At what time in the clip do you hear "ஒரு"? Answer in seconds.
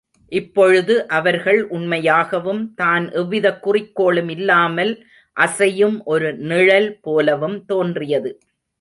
6.05-6.33